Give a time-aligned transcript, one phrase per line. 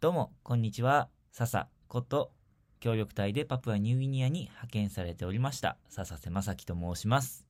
[0.00, 1.10] どうも、こんにちは。
[1.30, 2.32] 笹こと、
[2.80, 7.46] 協力隊でパプアニューギニアに派遣されておりました、笹瀬正樹と申します。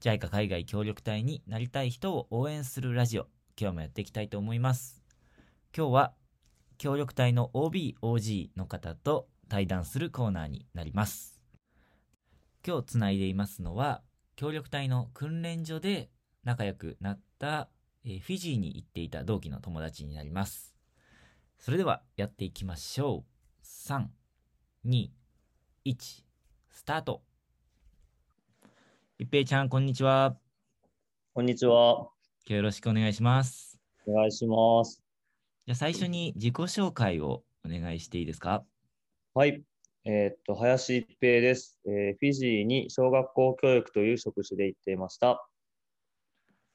[0.00, 5.00] JICA 海外協力隊になりたい人を応援するラジオ、今日もやっていきたいと思います。
[5.76, 6.14] 今日は、
[6.76, 11.40] 協力隊の OB、OG の方と対談するコーナーになります。
[12.66, 14.02] 今日つないでいますのは、
[14.34, 16.10] 協力隊の訓練所で
[16.42, 17.68] 仲良くなった、
[18.04, 20.75] えフィジーに行っていた同期の友達になります。
[21.58, 23.64] それではやっていきましょう。
[23.64, 24.04] 3、
[24.86, 25.08] 2、
[25.84, 25.96] 1、
[26.70, 27.22] スタート。
[29.18, 30.36] 一平ちゃん、こんにちは。
[31.34, 32.08] こんにちは。
[32.46, 33.80] 今日よろしくお願いします。
[34.06, 35.02] お願いします。
[35.66, 38.64] じゃあ最初に自己紹介をお願いしていいですか？
[39.34, 39.64] はい。
[40.04, 45.44] えーっと、林一平です、えーフィジーに小学校教育という職種で行っていました。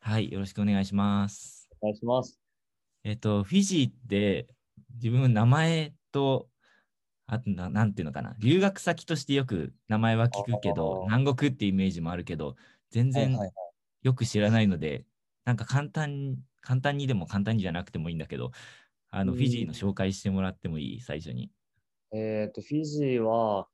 [0.00, 1.68] はい、よろしくお願いします。
[1.80, 2.40] お願いします。
[3.04, 4.48] えっと、フィジーって
[4.94, 6.48] 自分の名前と、
[7.26, 12.56] あとな、なんていうのかな、留学先としてよく名前は聞くけど、南国ってイメージもあるけど、
[12.90, 13.38] 全然
[14.02, 15.06] よく知らないので、
[15.44, 18.50] なんか簡単、簡単にでも簡単にじゃなくてもいいんだけど、
[19.10, 19.38] あの、うん。
[19.38, 21.00] フィジーの紹介してもらってもいい？
[21.00, 21.50] 最初に。
[22.12, 23.68] えーっと、フィジーは、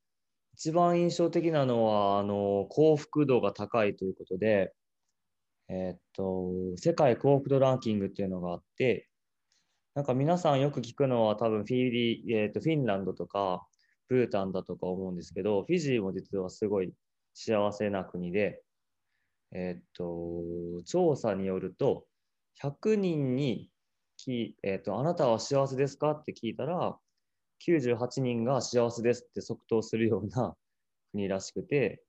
[0.54, 4.74] 一番印象的なのは、あの、幸福度が高いということで、
[5.68, 9.08] えーっと、世界幸福度ランキングっていうのがあって、
[9.96, 13.66] なんか皆さんよく聞くのは多分フィリ、えーと、フィンランドとか、
[14.10, 16.92] ブータンだとか思うんですけど、フィジーも実はすごい
[17.32, 18.60] 幸せな国で、
[19.52, 22.04] えーと、調査によると、
[22.62, 23.70] 100人に
[24.18, 26.98] き、えーと、あなたは幸せですかって聞いたら、
[27.66, 30.54] 98人が幸せですって即答するような
[31.12, 32.02] 国らしくて、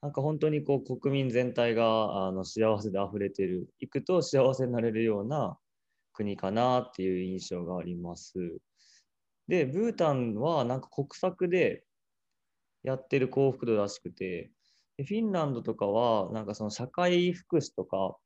[0.00, 5.58] なんか本当にこう国民全体があの幸せで溢れてる、行くと幸せになれるような
[6.16, 8.34] 国かなっていう印象があります。
[9.48, 11.84] で、ブータンはなんか国策で
[12.82, 14.50] やってる幸福度らしくて、
[14.98, 18.16] フィンランドとかはなんかその社会福祉とか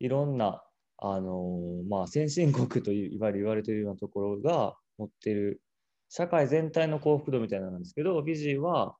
[0.00, 0.62] いろんな
[0.98, 5.60] あのまあ、先進国といわゆる言われてるようなところが持ってる
[6.08, 8.96] 社会全体の幸福度みたいなのなんですけど、フィジーは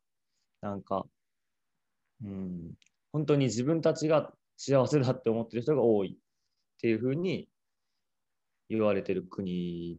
[0.61, 1.07] なんか、
[2.23, 2.75] うん、
[3.13, 7.49] 本当に自分たちが幸せだって思ってる人が多いっていうふうに
[8.69, 9.99] 言われてる国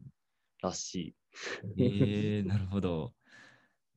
[0.61, 1.15] らしい。
[1.77, 3.13] えー、 なるほど。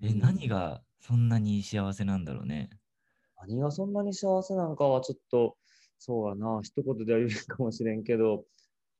[0.02, 2.70] え、うん何がそんなに幸せなんだろうね。
[3.38, 5.56] 何がそんなに幸せなのかはちょっと、
[5.98, 8.44] そうやな、一言では言えるかもしれんけど、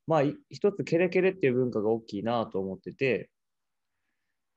[0.07, 3.29] まあ、い一つケレケレっていう文化が大きいなと思ってて、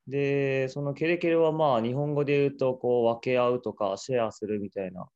[0.06, 5.08] で、そのケレケレはまあ、日本語で言うと、こう、分け合うとか、シェアするみたいな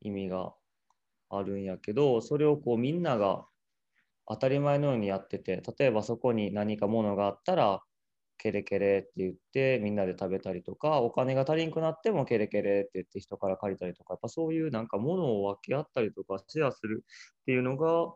[0.00, 0.54] 意味が
[1.28, 3.46] あるんやけど、それをこう、みんなが
[4.28, 7.82] 当たり前のようにやってて、例えばそこに何かものがあったら、
[8.38, 17.04] ケレケレって言ってみんなで食べたりとか、お金が足りんくなってもケレケレって言って人から借りたりとか、やっぱそういうなんか物を分け合ったりとかシェアする
[17.42, 18.14] っていうのが、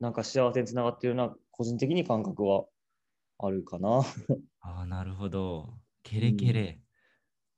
[0.00, 2.66] なんか幸せにつながっているような個人的に感覚は
[3.38, 4.02] あるかな。
[4.60, 5.80] ああ、なるほど。
[6.02, 6.80] ケレケレ。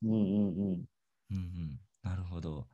[0.03, 0.85] うんうんうん。
[1.31, 2.69] うんうん、なるほど。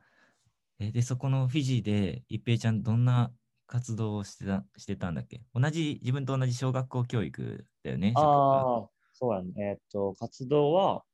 [0.79, 3.33] え、で、そこのフィジーで、一平ちゃん、どんな
[3.67, 5.43] 活動をしてたしてたんだっけ？
[5.53, 8.13] 同じ、自分と同じ小学校教育だよね。
[8.13, 9.53] ああ、そうやね。
[9.57, 11.05] えーっと、活動は、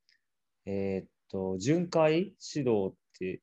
[0.65, 3.41] えーっと、巡回指導って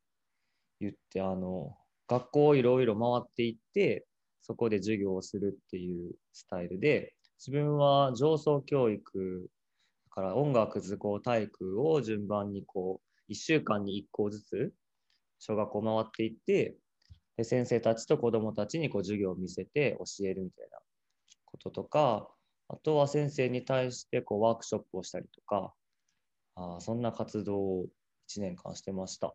[0.80, 1.76] 言って、あの、
[2.08, 4.08] 学校をいろいろ回っていって、
[4.42, 9.50] そこで授業をするっていうスタイルで、自分は上層教育
[10.06, 14.74] だから音楽、図工、体育を順番にこう、1週間に1校ずつ
[15.40, 16.78] 小学校回っていって、で
[17.44, 20.78] 先生たちと子どもたちにこう授業を見せて教えるみたいな
[21.44, 22.28] こととか、
[22.68, 25.74] あとは先生に対してこうワークショップをしたりとか、
[26.56, 27.86] あそんな活動を
[28.28, 29.34] 1年間してました。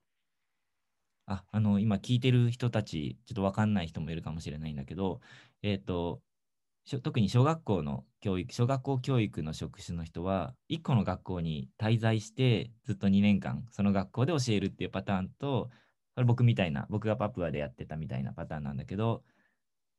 [1.27, 5.22] あ、あの、今聞いてる人たち、ちょっとわかんない人もいるかもしれないんだけど、
[5.63, 6.22] えっと、
[7.03, 15.72] 特に小学校の教育、小学校教育の職種の人は、1個の学校に滞在して、ずっと2年間、その学校で教えるっていうパターンと、
[16.16, 19.23] これ僕みたいな、僕がパプアでやってたみたいなパターンなんだけど、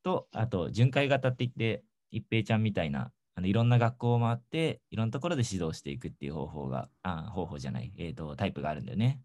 [0.02, 9.20] と、あと、巡回型って言って、一平ちゃんみたいな、あのいろんな学校を回って、いろんなところで指導していくっていう方法が、あ、方法じゃない、えっと、タイプがあるんだよね。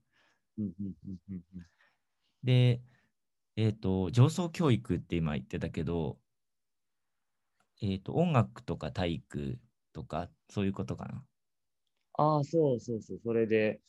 [2.44, 2.82] で、
[3.56, 6.20] えっ、と、上層教育って今言ってたけど、
[7.82, 9.60] えっ、と、音楽とか体育
[9.94, 11.24] とか、そういうことかな。
[12.18, 13.80] ああ、そうそうそう、それで、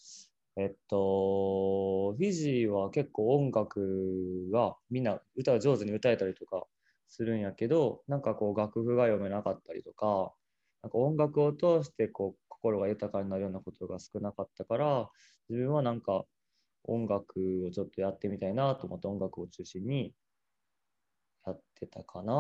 [0.57, 6.67] えっと、フィジーは結構音楽がみんな歌が上手に歌えたりとか
[7.09, 10.35] するんやけど、なんかこう楽譜が読めなかったりとか、
[10.83, 15.09] なんか音楽を通してこう心が豊かになるようなことが少なかったから、
[15.49, 16.25] 自分はなんか
[16.85, 20.15] 音楽をちょっとやってみたいなと思って音楽を中心に
[21.47, 22.35] やってたかな。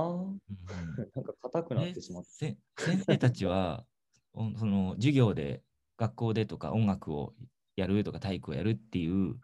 [1.14, 2.30] なんか硬くなっえてしまった。
[2.30, 3.86] せ先生たちは
[4.34, 5.62] おその授業で
[5.96, 7.34] 学校でとか音楽を
[7.76, 9.40] やるとか体育をやるっていう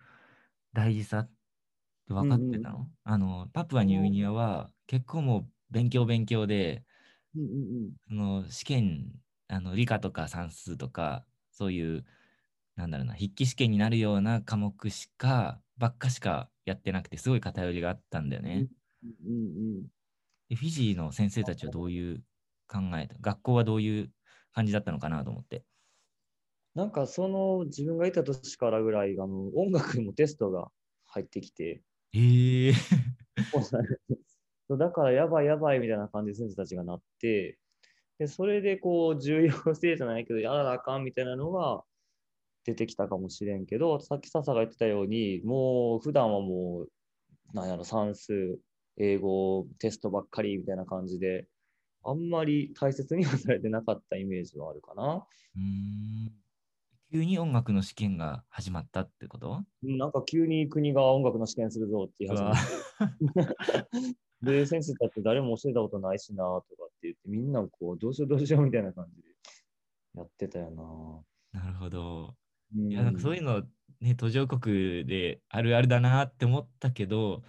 [0.72, 1.26] 大事さっ
[2.08, 6.84] て分かってたの,、あのパプアニューギニアは結構もう勉強勉強で
[7.34, 7.96] うんうんうん。
[8.08, 9.12] その試験
[9.48, 12.04] あの理科とか算数とかそういう
[12.76, 18.68] なんだろうな筆記試験になるような科目しかばっかしかやってなくてすごい偏りがあったんだよね。
[19.02, 19.88] うんうん
[20.48, 22.24] でフィジーの先生たちはどういう
[22.66, 24.12] 考えた学校はどういう
[24.52, 25.64] 感じだったのかなと思って。
[26.78, 30.68] なんかその自分がいた年からぐらいあの音楽もテストが
[31.08, 31.82] 入ってきて、
[32.14, 32.68] え。
[32.68, 32.72] え
[34.68, 37.58] そうだからやばいやばいみたいな感じで先生たちがなって、
[38.20, 41.82] でそれでこう重要性じゃないけど、やらなあかんみたいなのが
[42.64, 48.56] 出てきたかもしれんけど、さっき笹が言ってたように、もう普段はもう、なんやろ、算数、
[48.98, 51.48] 英語、テストばっかりみたいな感じで、
[52.04, 55.26] あんまり大切にはされてなかったイメージはあるかな。
[55.56, 56.47] うーん
[57.10, 59.64] 急に音楽の試験が始まったってこと？
[59.82, 62.50] うんなんか急に国が音楽の試験するぞって言いう始め
[64.42, 69.28] で、先生たち誰も教えたことないしなとかって言って、みんなこう、どうしようどうしようみたいな感じで
[70.14, 71.24] やってたよな。
[71.52, 72.36] なるほど。
[72.74, 73.68] うんいや、なんかそういうの、
[74.00, 77.42] ね、途上国であるあるだなって思ったけど、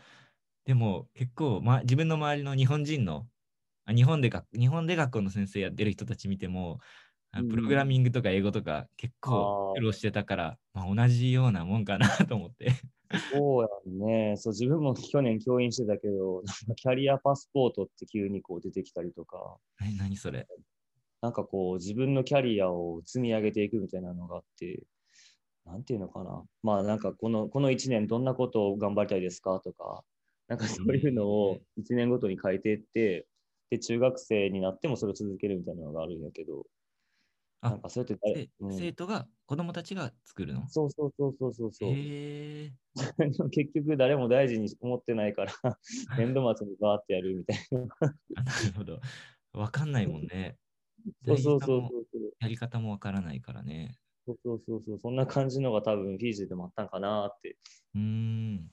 [0.66, 3.30] でも結構、ま、自分の周りの日本人の、
[3.86, 6.80] あ日本で学日本で学校の先生やってる人たち見ても、
[7.32, 12.72] プログラミングとか英語とか結構苦労してたから、まあ、同じようなもんかな と思って。
[13.32, 14.38] そうやんね。
[14.38, 16.44] そう、自分も去年教員してたけど、
[16.76, 20.48] キャリアパスポートって急にこう出てきたりとか、え、何それ？
[21.22, 24.84] なんかこう、自分のキャリアを積み上げていくみたいなのがあって、
[25.66, 26.44] なんていうのかな。
[26.64, 30.04] まあなんかこの、この1年どんなことを頑張りたいですかとか、
[30.48, 33.28] なんかそういうのを1年ごとに書いていって、
[33.70, 36.79] で、中学生になってもそれを続けるみたいなのがあるんやけど、あ
[37.62, 40.68] なんかそうやってうん生徒が、子供たちが作るの？
[40.68, 41.96] そうそうそうそうそうそう。
[41.96, 42.74] へえ
[43.52, 45.54] 結局誰も大事に思ってないから、
[46.18, 47.88] 年度末にバーってやるみたいな。
[48.36, 49.02] あなるほど。
[49.54, 50.58] わかんないもんね。
[51.26, 52.34] そうそうそうそう。
[52.40, 54.00] やり方もわからないからね。
[54.28, 55.00] そうそうそうそう。
[55.00, 57.58] そんな感じのが多分フィジーでもあったんかなって。
[57.96, 58.72] うーん。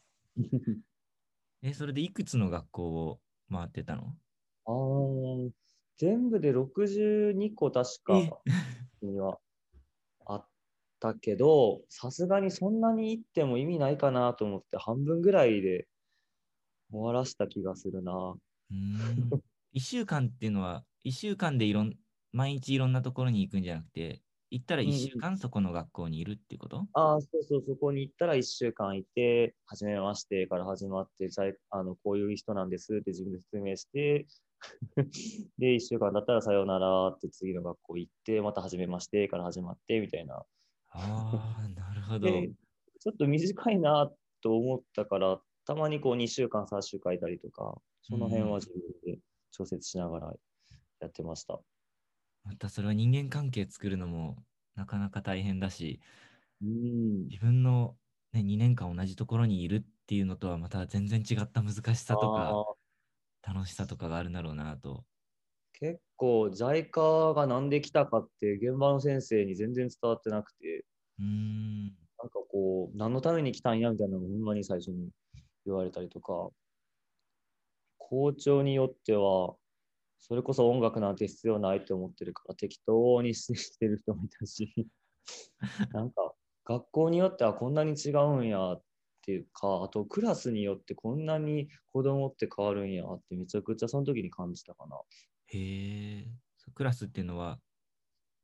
[1.63, 4.17] え、それでいくつの学校を回ってたの？
[4.65, 5.51] あー
[5.97, 8.43] 全部で62個確えか
[9.07, 9.39] には
[10.27, 10.47] あっ
[11.01, 15.87] たけど、さすがにそんなに行っても意味ないかなと思って半分ぐらいで
[16.91, 18.35] 終わらした気がするな。
[18.75, 19.31] ん。
[19.73, 21.95] 1週間っていうのは、1週間でいろん、
[22.33, 26.87] 毎日いろんなところに行くんじゃなくて、行ったら1週間そこの学校にいるってこと？
[26.93, 31.29] ああ、そうそう、そこに行ったら1週間いて、はじめましてから始まって、
[31.71, 34.27] あのこういう人なんですって自分で説明して、
[35.59, 40.45] で、1週間だったらさようならって次の学校行って、またはじめましてから始まってみたいな。
[40.89, 42.29] ああ、なるほど。
[42.29, 42.49] で、
[43.01, 44.11] ちょっと短いな
[44.43, 49.21] と思ったから、たまにこう2週間、3週間いたりとか、その辺は自分で
[49.51, 50.35] 調節しながら
[51.01, 51.61] やってました。
[52.45, 54.45] またそれは人間関係作るのも
[54.75, 56.01] なかなか大変だし、
[56.61, 57.29] うん。
[57.29, 57.99] 自分の、
[58.33, 62.63] ね、2年間同じところにいるっていうのとはまた全然違った難しさとあか
[63.47, 65.05] 楽しさとかがあるんだろうなと。
[65.75, 70.85] 結構 JICA がなんで来たかって現場の先生に全然伝わってなくて、
[71.21, 71.85] うーん。
[72.19, 75.11] なんかこう、何のために来たんやみたいなのをほんまに最初に
[75.65, 76.51] 言われたりとか、
[77.99, 79.55] 校長によっては、
[80.19, 84.89] それこそ音楽なんて必要ないと思ってるから適当にしてる人もいたし、
[85.93, 86.35] なんか
[86.65, 88.83] 学校によってはこんなに違うんやっ
[89.27, 94.97] ていうか、あとクラスによってこんなに子供って変わるんやってめちゃくちゃその時に感じたかな。
[95.47, 96.27] へえ。
[96.75, 97.61] クラスっていうのは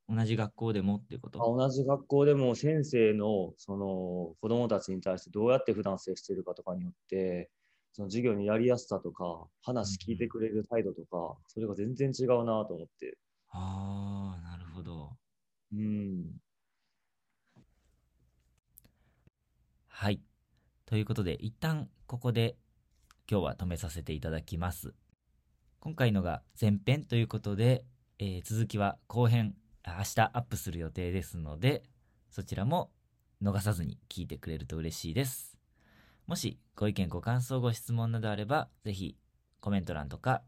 [0.09, 1.39] 同じ学校でもってこと？
[1.41, 7.51] あ同じ学校でも先生のその子供たちに対してどうやって普段接してるかとかによって
[7.91, 15.17] その授業にやりやすさとか話聞いてくれる態度とかそれが全然違うなと思ってああ、なるほど。
[15.71, 16.39] うん
[19.87, 20.21] はい。
[20.93, 22.55] ということで、一旦ここで
[23.27, 24.93] 今日は止めさせていただきます。
[25.79, 27.83] 今回のが前編ということで、
[28.19, 31.81] えー続きは後編、明日アップする予定ですので、
[32.29, 32.91] そちらも
[33.41, 35.57] 逃さずに聞いてくれると嬉しいです。
[36.27, 39.17] もしご意見、ご感想、ご質問などあれば、ぜひ
[39.61, 40.43] コメント欄とか、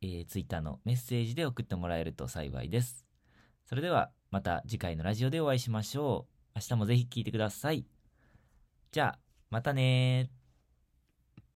[0.00, 3.04] えー、Twitter のメッセージで送ってもらえると幸いです。
[3.66, 6.58] それではまた次回のラジオでお会いしましょう。
[6.58, 7.84] 明日もぜひ聞いてください。
[8.92, 10.30] じゃあ、またね